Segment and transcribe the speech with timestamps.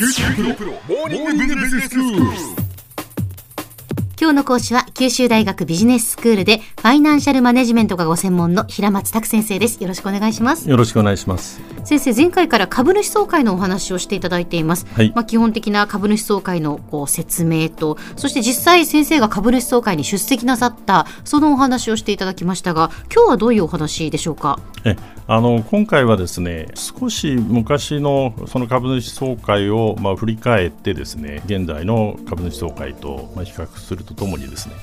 [0.00, 2.59] 큐티 프로 모닝 비즈니스 뉴스
[4.20, 9.82] 今日の講師は九州大学ビジネススクールでファイナンシャルマネジメントがご専門の平松卓先生です。
[9.82, 10.68] よろしくお願いします。
[10.68, 11.58] よろしくお願いします。
[11.84, 24.60] 先生前回から株主総会のお話をしていただいています、はい、まあ基本的な株主総会のこう説明とそして実際先生が株主総会に出席なさったそのお話をしていただきましたが今日はどういうお話でしょうか？
[24.84, 24.96] え
[25.26, 34.74] あの今回はですね少し昔のその株主総会をまあ振り返ってですね現在の株主総会とまあ比較するとともにですね、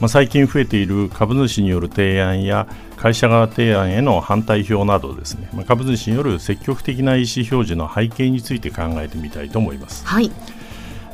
[0.00, 10.06] まあ、最近増えている株主による提案や会社側提案への反対票などですね、まあ、株主による積極的な意思表示の背景について考えてみたいと思います。
[10.06, 10.30] はい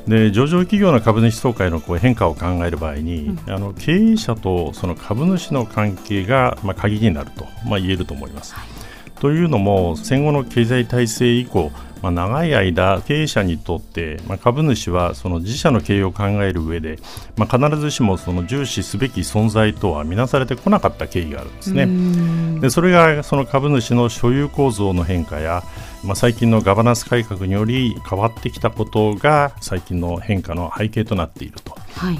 [0.08, 8.54] で上場企業の株主総会のこう変化を考える場合に、うん、あの経営者とその株主の関係が、まあ、鍵になると、まあ、言えると思います。
[8.54, 8.80] はい
[9.20, 11.70] というのも戦後の経済体制以降、
[12.02, 16.98] まあ、長い間経営者にとって、まあ、株主はその自社の経営を考える上で、
[17.36, 22.60] まあ、必ずしもその重視すべき存在とは見なされてこなかった経緯があるんですね。
[22.60, 25.62] でそれがその株主の所有構造の変化や、
[26.04, 31.76] まあ、最近のガバナンス改革により変わってきたことが最近の変化の背景となっていると。
[31.96, 32.18] はい、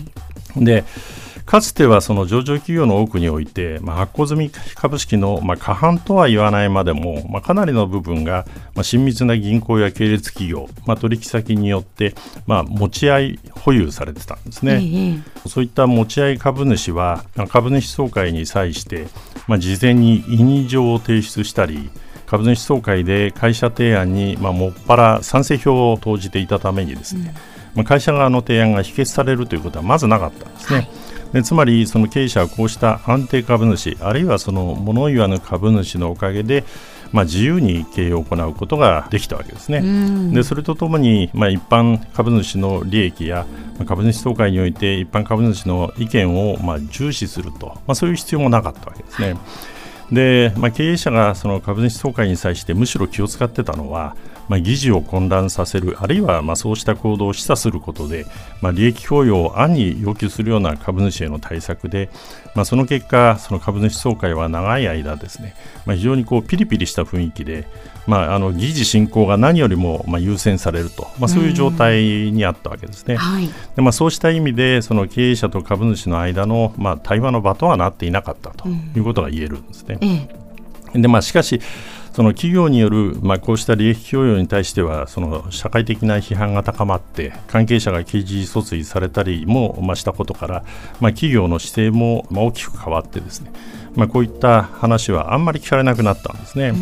[0.57, 0.85] で
[1.51, 12.15] かつてはその上場企業の多くにおいて、まあ、発行済み株式の、まあ、過半とは言わないまでも、まあ、かなりの部分が、まあ、親密な銀行や系列企業、まあ、取引先によって、
[12.47, 19.09] まあ、持ち合い保有されてたんですね、ええ、そういった持ち合い株主は株主総会に際して、
[19.49, 21.91] まあ、事前に委任状を提出したり
[22.27, 27.35] 株主総会で会社提案に、まあ、もっぱら賛成票を投じていたためにですね、
[27.73, 30.77] うん、まあ、会社側の提案が否決されるということはまずなかったんですね。
[30.77, 31.00] はい
[31.33, 36.65] でつまりその経営者はこうした安定株主あるいはその物言わぬ株主のおかげで
[37.13, 39.83] まあ、自由に経営を行うことができたわけですね。
[40.33, 43.47] でそれとともに、まあ、一般株主の利益や
[43.87, 49.37] 株主総会において一般株主の意見をまあ重視すると、まあ、そういう必要もなかったわけですね。
[50.13, 54.17] で、まあ、経営者がその株主総会に際してむしろ気を使ってたのは、
[54.51, 58.27] まあ、議事を混乱させるあるいはまあそうした行動を示唆することで、
[58.61, 62.11] まあ、利益供与を暗に要求するような株主への対策で、
[62.57, 65.55] まあ、その結果その株主総会は長い間ですね、
[65.87, 67.69] まあ、非常にこうピリピリした雰囲気で、
[68.09, 72.03] まあ、あの議事進行が何よりもまあ優先されると、まあ、そういう状態
[72.33, 73.15] にあったわけですね。
[73.15, 80.29] はい、でまあ、そうした意味でその経営者と株主の間のまあ対話の場とはなっていなかったということが言えるんですね。
[80.93, 81.61] でまあ、しかし
[82.13, 90.65] その企業による、まあ、こうした利益供与に対してはその社会的な批判が高まって関係者が刑事訴追されたりも、まあ、したことから、
[91.01, 93.53] まあ、企業の姿勢も、まあ、大きく変わってですね、
[93.95, 96.73] まあ、こういった話はあんまり聞かれなくなったんですね。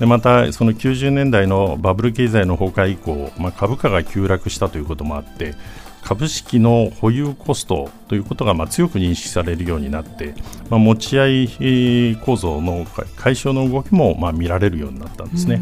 [0.00, 5.54] でまたその90年代のバブル経済の崩壊以降、まあ、株価が急落したということもあって
[6.02, 10.34] 株式の保有コストということがまあ強く認識されるようになって、
[10.68, 12.84] まあ、持ち合い構造の
[13.16, 15.60] 解消の動きもまあ見られるようになったんですね。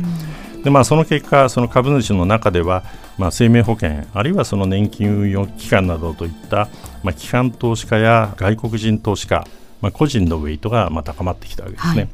[0.64, 2.82] でまあ、その結果、その株主の中では、
[3.16, 6.68] まあ、生命保険、あるいはその年金運用機関などといった、
[7.02, 9.46] まあ、機関投資家や外国人投資家、
[9.80, 12.02] まあ、個人のウェイトがまあ高まってきたわけですね。
[12.02, 12.08] はい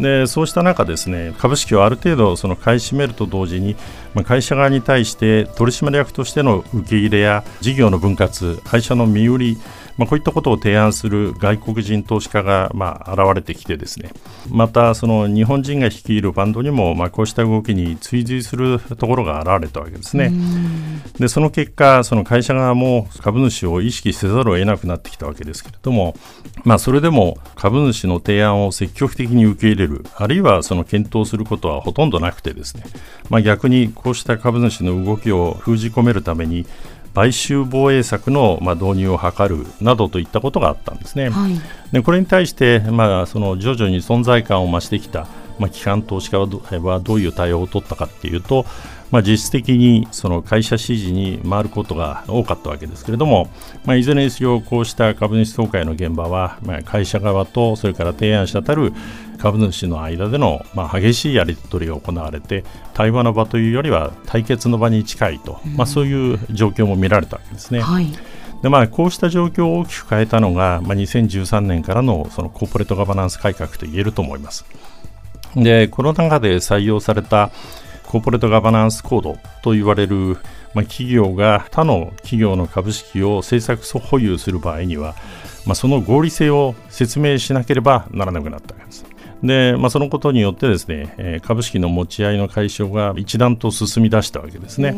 [0.00, 3.76] でそうした中ですね株式をある程度その買い占めると同時に、
[4.14, 9.58] まあ、会社側に対して取締役としての受け入れや事業の分割会社の身売り
[10.02, 14.10] まあ、こういったことを提案する外国人投資家がまあ現れてきてですね。
[14.50, 20.32] またその日本人が率いるバンドにもまあこうした動きに追随するところが現れたわけですね。
[21.20, 26.16] でその結果その会社側も株主を意識せざるを得なくなってきたわけですけれども、
[26.64, 32.82] まあ、それでも株主の提案を積極的に受け入れるあるいはその検討することはほとんどなくてですね、
[33.30, 36.66] まあ、逆にこうした株主の動きを封じ込めるために
[37.14, 41.28] 買収防衛策のまあ導入を図るなどといったことがあったんですね。
[41.28, 41.60] はい、
[41.92, 45.26] でこれに対して、まあ、その徐々に存在感を増してきた、
[45.58, 48.64] まあ、機関投資家はどはどういう対応を取ったかというと、
[49.12, 53.50] まあ、実質的にその会社支持に回ることが多かったわけですけれども、
[53.84, 58.92] まあ、いずれにせよこうした株主総会の現場は、まあ、会社側とそれから提案者たる
[59.38, 62.64] 株主の間での、まあ、激しいやり取りが行われて
[62.94, 67.80] 対話の場というよりは対決の場に近いと、まあ、そういう状況も見られたわけですね。
[67.80, 68.06] はい
[68.62, 74.64] でまあ、こうした状況を大きく変えたのが、まあ、2013年からのそのコーポレートガバナンス改革と言えると思います。
[75.56, 77.50] でこの中で採用された
[78.12, 80.36] コーポレートガバナンスコードと言われる、
[80.74, 85.14] まあ、企業が他の企業の株式を政策保有する場合には、
[85.64, 89.06] まあ、その合理性を説明しなければならなくなったわけです。
[89.42, 94.94] で、まあ、そのことによってですね、えー、株式の持ち合いの解消が一段と進み出したわけですね。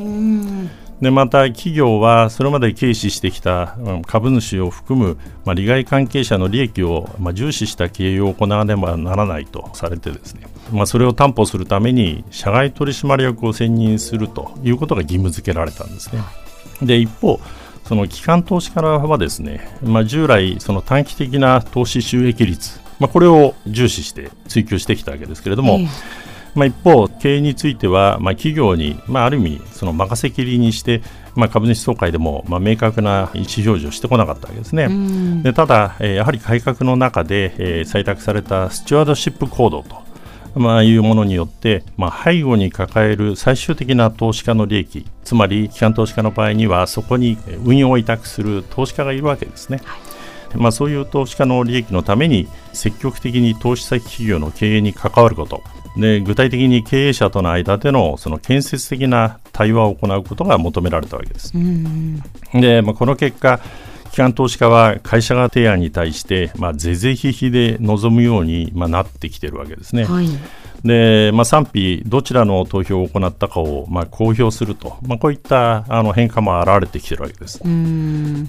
[1.01, 3.77] でまた企業はそれまで軽視してきた
[4.07, 16.23] 株主を含む、まあ、利害関係者の利益を、まあ、重視した経営を行わねばならないとされてですね、まあ、それを担保するために社外取締役を選任するということが義務付けられたんですね。
[16.83, 17.41] で一方
[17.85, 25.87] その機関投資家はですね、まあ、従来その短期的な投資収益率、まあ、これを重視して追求してきたわけですけれども、え
[26.55, 31.03] まあ、一方、経営については、まあ、企業に、まあ、ある意味その任せきりにして、
[31.35, 34.89] まあ、株主総会でも、まあ、明確な意思表示をしてこなかったわけですね。
[35.43, 40.04] でただ、えー、やはり改革の中で、えー、採択されたスチュワードシップコードと
[40.55, 49.81] まあ、いうものによって、まあ、背後に抱える最終的な投資家の利益つまり機関投資家の場合にはそこに運用を委託する投資家がいるわけですね。
[49.85, 50.15] はい
[50.57, 55.63] まあ、そういう投資家の利益のために積極的に投資先企業の経営に関わること
[55.97, 61.53] で具体的に経営者との間でのその建設的な対話を行うことが求められたわけです。
[62.53, 63.61] で、まあ、この結果
[64.15, 70.05] 機関投資家は会社が提案に対して、まあ、是々非々で臨むように、まあ、なってきているわけですね。
[70.05, 70.29] はい
[70.85, 77.59] で、まあ、賛否どちらの投票を行ったかを、まあ、公表すると、まあ、こういったあの変化も現れてきているわけです。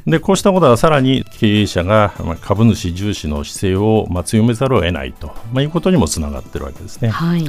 [0.06, 7.08] でこうしたことはさらに経営者が、まあ、株主重視の姿勢を、まあ、強めざるを得ないと、まあ、いうことにもつながっているわけですね。
[7.08, 7.46] はい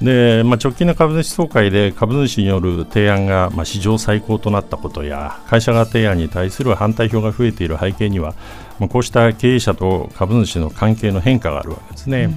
[0.00, 8.34] でまあ、直近の株主総会で株主による提案が、まあ、史上最高となったことや会社側提案に対する反対票が増えている背景には、
[8.78, 12.30] まあ、こうした経営者と株主の関係の変化があるわけですね。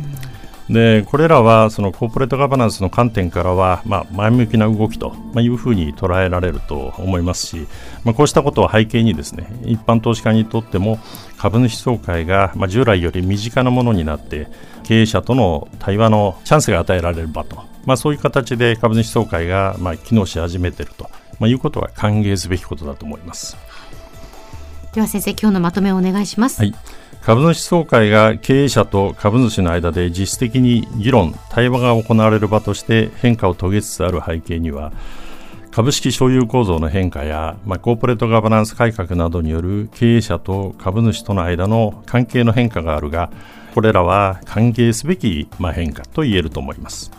[0.74, 7.68] でこれらはそのコーポレートガバナンスの観点からは、まあ、前向きな動きというふうに捉えられると思いますし、
[8.04, 10.98] まあ、こうしたことを背景にですね一般投資家にとっても
[11.38, 14.48] 株主総会が、まあ、従来より身近なものになって
[14.84, 21.04] 経営者との対話のチャンスが与えられる場と、まあ、そういう形で株主総会が、まあ、機能し始めていると、
[21.40, 23.56] まあ、いうことは歓迎すべきことだと思います。
[24.94, 26.62] では先生今日のまとめをお願いします。
[26.62, 26.74] はい
[27.26, 34.92] 株主総会が経営者と株主の間で実質的に議論、対話が行われる場として変化を遂げつつある背景には、
[35.72, 43.32] 株式所有構造の変化や、まあ、コーポレートガバナンス改革などによる経営者と株主との間の関係の変化があるが、
[43.74, 47.10] これらは歓迎すべき、まあ、変化と言えると思います。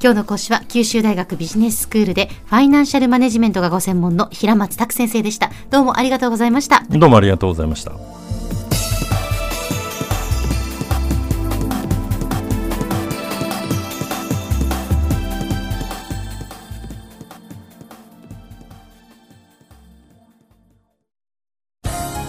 [0.00, 5.50] 今日の講師は九州大学ビジネススクールでファイナンシャルマネジメントがご専門の平松卓先生でした。
[5.70, 6.84] どうもありがとうございました。
[6.88, 8.21] どうもありがとうございました。